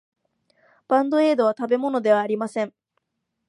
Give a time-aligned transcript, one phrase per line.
[0.87, 2.73] バンドエードは食べ物ではありません。